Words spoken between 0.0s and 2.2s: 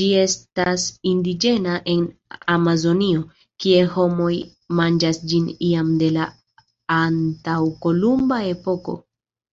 Ĝi estas indiĝena en